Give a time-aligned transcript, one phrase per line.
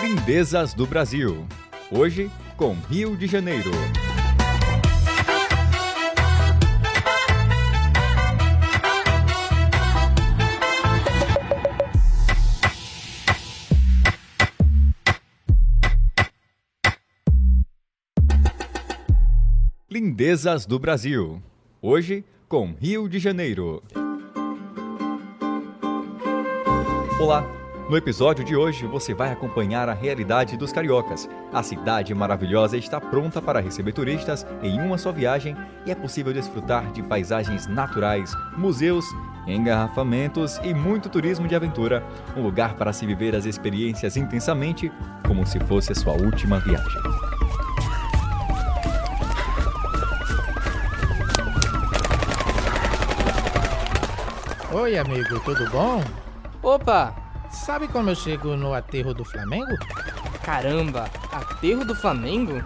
[0.00, 1.46] Lindezas do Brasil.
[1.90, 3.70] Hoje, com Rio de Janeiro.
[19.90, 21.42] Lindezas do Brasil.
[21.82, 23.82] Hoje, com Rio de Janeiro.
[27.18, 27.42] Olá!
[27.88, 31.26] No episódio de hoje você vai acompanhar a realidade dos cariocas.
[31.50, 35.56] A cidade maravilhosa está pronta para receber turistas em uma só viagem
[35.86, 39.06] e é possível desfrutar de paisagens naturais, museus,
[39.46, 42.04] engarrafamentos e muito turismo de aventura.
[42.36, 44.92] Um lugar para se viver as experiências intensamente,
[45.26, 47.39] como se fosse a sua última viagem.
[54.72, 56.00] Oi, amigo, tudo bom?
[56.62, 57.12] Opa!
[57.50, 59.76] Sabe como eu chego no aterro do Flamengo?
[60.44, 62.62] Caramba, aterro do Flamengo?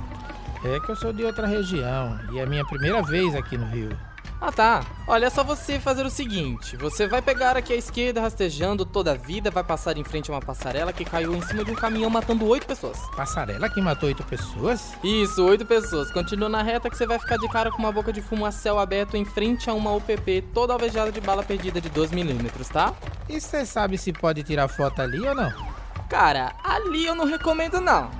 [0.62, 3.96] É que eu sou de outra região e é minha primeira vez aqui no Rio.
[4.46, 8.20] Ah tá, olha é só você fazer o seguinte: você vai pegar aqui à esquerda
[8.20, 11.64] rastejando toda a vida, vai passar em frente a uma passarela que caiu em cima
[11.64, 12.98] de um caminhão matando oito pessoas.
[13.16, 14.92] Passarela que matou oito pessoas?
[15.02, 16.12] Isso, oito pessoas.
[16.12, 18.52] Continua na reta que você vai ficar de cara com uma boca de fumo a
[18.52, 22.92] céu aberto em frente a uma UPP toda alvejada de bala perdida de 2mm, tá?
[23.26, 25.54] E você sabe se pode tirar foto ali ou não?
[26.06, 28.10] Cara, ali eu não recomendo não.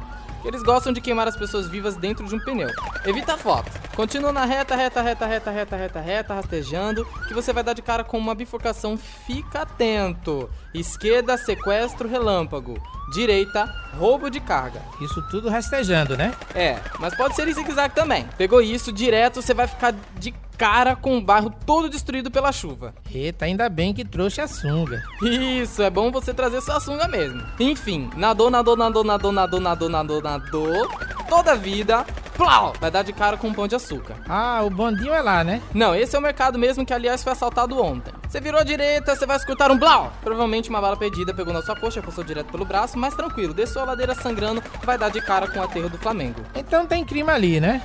[0.42, 2.70] Eles gostam de queimar as pessoas vivas dentro de um pneu.
[3.05, 3.84] Evita a foto.
[3.95, 7.83] Continua na reta, reta, reta, reta, reta, reta, reta, rastejando, que você vai dar de
[7.83, 8.97] cara com uma bifurcação.
[8.97, 10.51] Fica atento.
[10.75, 12.75] Esquerda, sequestro, relâmpago.
[13.12, 14.83] Direita, roubo de carga.
[15.01, 16.34] Isso tudo rastejando, né?
[16.55, 18.27] É, mas pode ser em zigue-zague também.
[18.36, 22.95] Pegou isso, direto você vai ficar de cara com o bairro todo destruído pela chuva.
[23.12, 25.03] Eita, ainda bem que trouxe a sunga.
[25.23, 27.42] Isso, é bom você trazer sua sunga mesmo.
[27.61, 30.89] Enfim, nadou, nadou, nadou, nadou, nadou, nadou, nadou, nadou.
[31.29, 32.05] Toda a vida,
[32.36, 34.17] plau, vai dar de cara com um pão de açúcar.
[34.28, 35.62] Ah, o bondinho é lá, né?
[35.72, 38.12] Não, esse é o mercado mesmo que, aliás, foi assaltado ontem.
[38.28, 40.12] Você virou à direita, você vai escutar um blau.
[40.22, 43.83] Provavelmente uma bala perdida pegou na sua coxa, passou direto pelo braço, mas tranquilo, desceu
[43.83, 46.40] a ladeira sangrando, vai dar de cara com o aterro do Flamengo.
[46.55, 47.83] Então tem crime ali, né?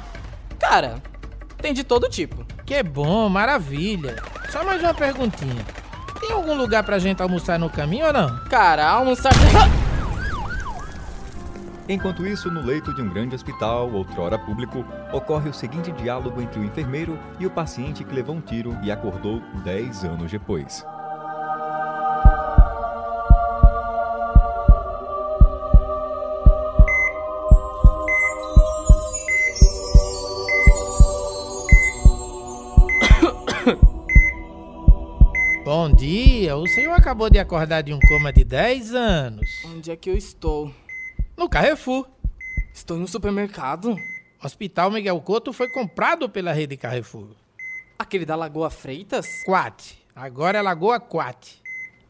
[0.59, 0.95] Cara,
[1.57, 2.45] tem de todo tipo.
[2.65, 4.15] Que bom, maravilha.
[4.49, 5.65] Só mais uma perguntinha.
[6.19, 8.39] Tem algum lugar pra gente almoçar no caminho ou não?
[8.49, 9.31] Cara, almoçar.
[11.91, 16.59] Enquanto isso, no leito de um grande hospital, outrora público, ocorre o seguinte diálogo entre
[16.59, 20.85] o enfermeiro e o paciente que levou um tiro e acordou 10 anos depois.
[35.65, 39.49] Bom dia, o senhor acabou de acordar de um coma de 10 anos.
[39.65, 40.71] Onde é que eu estou?
[41.39, 42.05] No Carrefour.
[42.73, 43.95] Estou no supermercado?
[44.43, 47.29] Hospital Miguel Couto foi comprado pela rede Carrefour.
[47.97, 49.25] Aquele da Lagoa Freitas?
[49.45, 49.99] Quat.
[50.13, 51.61] Agora é Lagoa Quat.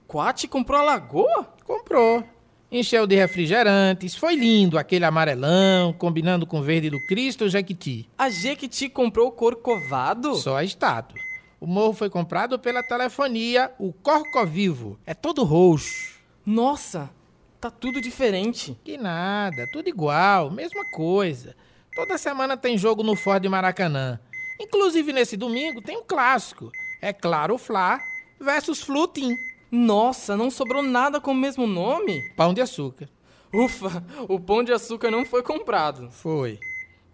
[0.08, 1.48] Quat comprou a Lagoa?
[1.64, 2.24] Comprou.
[2.72, 8.10] Encheu de refrigerantes, foi lindo aquele amarelão, combinando com o verde do Cristo Jequiti.
[8.18, 10.34] A Jequiti comprou o Corcovado?
[10.38, 11.20] Só a estátua.
[11.60, 14.98] O morro foi comprado pela telefonia, o Corcovivo.
[15.06, 16.18] É todo roxo.
[16.44, 17.12] Nossa,
[17.60, 18.78] tá tudo diferente.
[18.84, 21.56] Que nada, tudo igual, mesma coisa.
[21.96, 24.20] Toda semana tem jogo no Ford Maracanã.
[24.60, 26.72] Inclusive nesse domingo tem um clássico.
[27.02, 28.00] É claro, Fla
[28.40, 29.36] versus Flutim.
[29.72, 32.30] Nossa, não sobrou nada com o mesmo nome?
[32.36, 33.10] Pão de açúcar.
[33.54, 36.10] Ufa, o pão de açúcar não foi comprado.
[36.12, 36.60] Foi.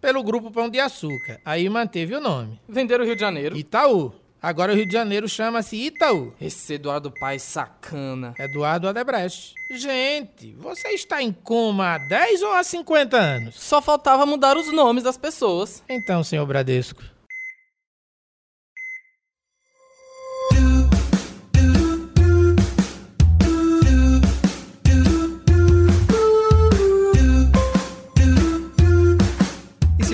[0.01, 1.39] Pelo grupo Pão de Açúcar.
[1.43, 2.59] Aí manteve o nome.
[2.69, 3.57] Venderam o Rio de Janeiro.
[3.57, 4.13] Itaú.
[4.45, 6.31] Agora o Rio de Janeiro chama-se Itaú.
[6.39, 8.35] Esse Eduardo Paes sacana.
[8.37, 9.55] Eduardo Adebrecht.
[9.71, 13.55] Gente, você está em coma há 10 ou há 50 anos?
[13.55, 15.83] Só faltava mudar os nomes das pessoas.
[15.89, 17.01] Então, senhor Bradesco.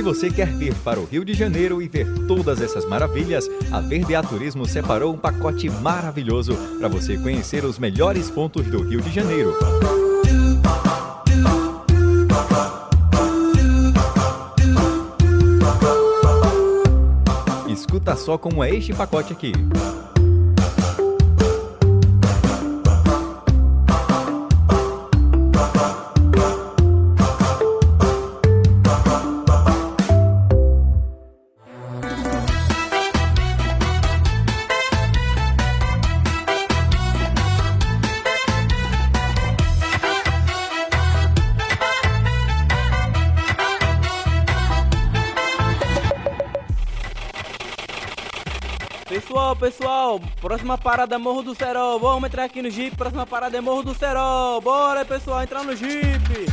[0.01, 3.79] Se você quer vir para o Rio de Janeiro e ver todas essas maravilhas, a
[3.79, 9.11] Verdear Turismo separou um pacote maravilhoso para você conhecer os melhores pontos do Rio de
[9.11, 9.53] Janeiro.
[17.69, 19.51] Escuta só como é este pacote aqui.
[49.31, 51.97] Pessoal, pessoal, próxima parada é Morro do Cerol.
[51.97, 54.59] Vamos entrar aqui no Jeep, próxima parada é Morro do Cerol.
[54.59, 56.47] Bora, pessoal, entrar no Jeep.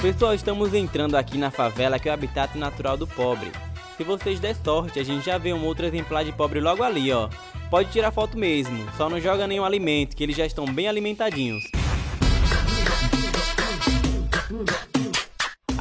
[0.00, 3.50] Pessoal, estamos entrando aqui na favela que é o habitat natural do pobre.
[3.96, 7.10] Se vocês der sorte, a gente já vê um outro exemplar de pobre logo ali,
[7.10, 7.28] ó.
[7.68, 11.64] Pode tirar foto mesmo, só não joga nenhum alimento, que eles já estão bem alimentadinhos.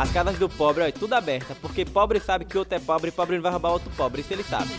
[0.03, 3.07] As casas do pobre, ó, é tudo aberta, porque pobre sabe que outro é pobre
[3.07, 4.69] e pobre não vai roubar outro pobre, isso ele sabe.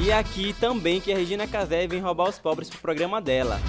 [0.00, 3.60] E aqui também que a Regina Casé vem roubar os pobres pro programa dela.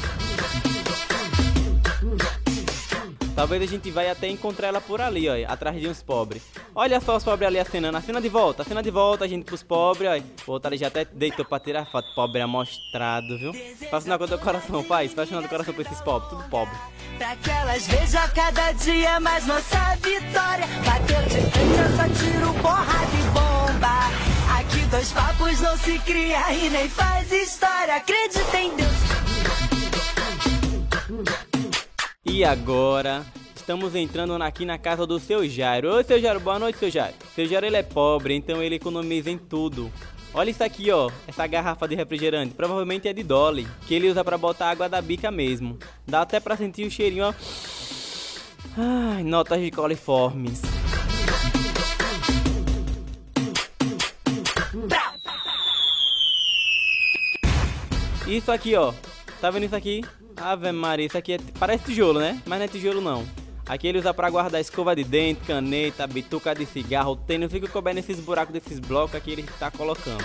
[3.35, 6.41] Talvez a gente vai até encontrar ela por ali, ó, atrás de uns pobres.
[6.73, 7.97] Olha só os pobres ali acenando.
[7.97, 10.49] Acena de volta, acena de volta, a gente pros pobres, ó.
[10.49, 12.07] O outro ali já até deitou pra tirar foto.
[12.15, 13.53] Pobre amostrado, viu?
[13.89, 15.13] Faz sinal com o teu coração, faz.
[15.13, 16.73] Faz sinal do coração pra esses pobres, tudo pobre.
[17.17, 20.65] Pra que elas vejam cada dia mais nossa vitória.
[20.85, 24.11] Bateu de frente, eu só tiro porrada e bomba.
[24.59, 27.95] Aqui dois papos não se cria e nem faz história.
[27.95, 28.91] Acredita em Deus.
[32.25, 33.25] E agora,
[33.61, 35.93] estamos entrando aqui na casa do seu Jairo.
[35.93, 37.13] Oi, seu Jairo, boa noite, seu Jairo.
[37.35, 39.91] Seu Jairo, ele é pobre, então ele economiza em tudo.
[40.33, 44.23] Olha isso aqui, ó, essa garrafa de refrigerante, provavelmente é de Dolly, que ele usa
[44.23, 45.77] para botar água da bica mesmo.
[46.07, 47.33] Dá até pra sentir o cheirinho, ó.
[48.77, 50.61] Ai, notas de coliformes.
[58.25, 58.91] Isso aqui, ó.
[59.39, 60.01] Tá vendo isso aqui?
[60.35, 62.41] Ave Maria, isso aqui é, parece tijolo, né?
[62.45, 63.40] Mas não é tijolo não.
[63.71, 67.95] Aqui ele usa pra guardar escova de dente, caneta, bituca de cigarro, tênis, fica coberto
[67.95, 70.21] nesses buracos desses blocos aqui ele tá colocando.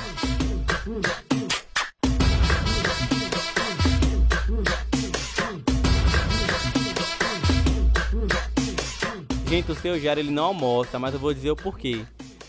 [9.48, 12.04] Gente, o seu Jair ele não almoça, mas eu vou dizer o porquê.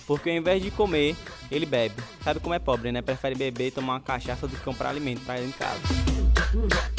[0.07, 1.15] Porque ao invés de comer,
[1.51, 2.01] ele bebe.
[2.23, 3.03] Sabe como é pobre, né?
[3.03, 6.96] Prefere beber e tomar uma cachaça do que comprar alimento pra ele em casa.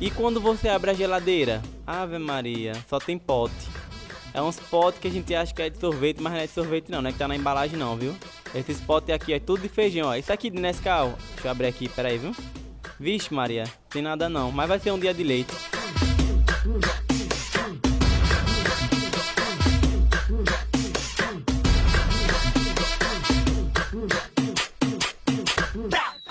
[0.00, 1.60] E quando você abre a geladeira?
[1.86, 3.52] Ave Maria, só tem pote.
[4.32, 6.52] É uns potes que a gente acha que é de sorvete, mas não é de
[6.54, 8.16] sorvete não, é que tá na embalagem não, viu?
[8.54, 10.14] Esses potes aqui é tudo de feijão, ó.
[10.14, 12.34] Isso aqui de Nescau, deixa eu abrir aqui, peraí, viu?
[12.98, 15.54] Vixe Maria, tem nada não, mas vai ser um dia de leite.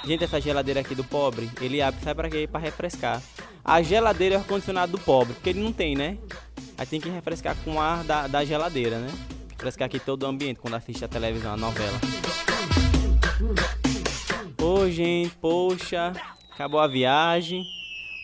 [0.06, 2.50] Gente, essa geladeira aqui do pobre, ele abre, sabe pra quê?
[2.51, 3.21] Pra refrescar.
[3.63, 6.17] A geladeira é o ar-condicionado do pobre, porque ele não tem, né?
[6.77, 9.09] Aí tem que refrescar com o ar da, da geladeira, né?
[9.51, 12.00] Refrescar aqui todo o ambiente quando assiste a televisão, a novela.
[14.61, 16.13] Ô, gente, poxa,
[16.53, 17.65] acabou a viagem.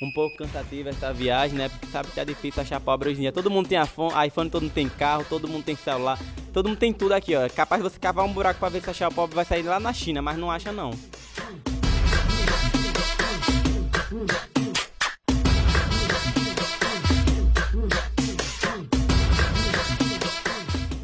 [0.01, 1.69] Um pouco cansativa essa viagem, né?
[1.69, 3.31] Porque sabe que é difícil achar pobre hoje em dia.
[3.31, 6.19] Todo mundo tem iPhone, iPhone, todo mundo tem carro, todo mundo tem celular,
[6.53, 7.43] todo mundo tem tudo aqui, ó.
[7.43, 9.79] É capaz de você cavar um buraco pra ver se achar pobre vai sair lá
[9.79, 10.91] na China, mas não acha não.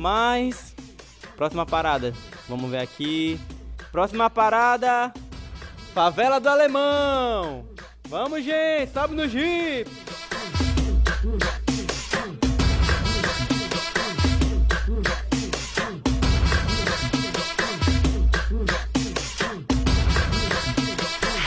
[0.01, 0.75] Mas.
[1.38, 2.12] Próxima parada.
[2.50, 3.39] Vamos ver aqui.
[3.91, 5.13] Próxima parada.
[5.93, 7.67] Favela do Alemão.
[8.10, 8.91] Vamos, gente.
[8.91, 9.88] Sobe no Jeep.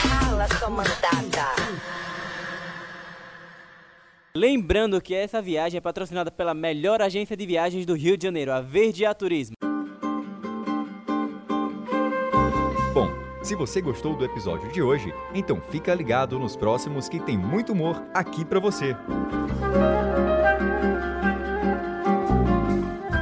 [0.01, 1.65] Rala sua mandada.
[4.37, 8.51] Lembrando que essa viagem é patrocinada pela melhor agência de viagens do Rio de Janeiro,
[8.51, 9.55] a Verde A Turismo.
[12.93, 13.13] Bom,
[13.45, 17.73] se você gostou do episódio de hoje, então fica ligado nos próximos que tem muito
[17.73, 18.97] humor aqui pra você.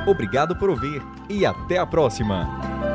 [0.09, 2.92] Obrigado por ouvir e até a próxima!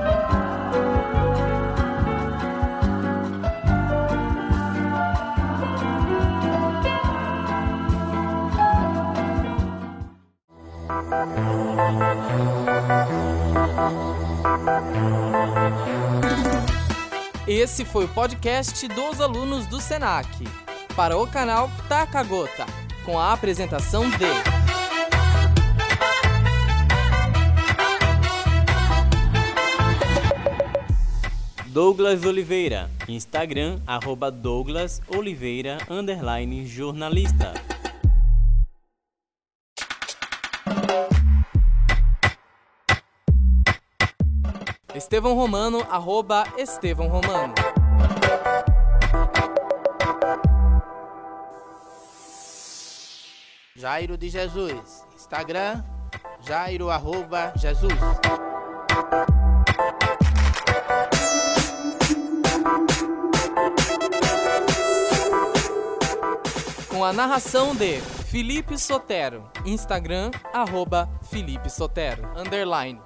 [17.47, 20.27] Esse foi o podcast dos alunos do Senac.
[20.97, 22.65] Para o canal Taca Gota,
[23.05, 24.25] com a apresentação de.
[31.67, 35.77] Douglas Oliveira, Instagram, arroba Douglas Oliveira,
[36.65, 37.53] jornalista.
[45.07, 47.53] Estevão Romano, arroba Estevão Romano.
[53.73, 55.05] Jairo de Jesus.
[55.15, 55.81] Instagram,
[56.41, 57.93] Jairo arroba Jesus.
[66.89, 69.49] Com a narração de Felipe Sotero.
[69.65, 72.27] Instagram, arroba Felipe Sotero.
[72.35, 72.99] Underline.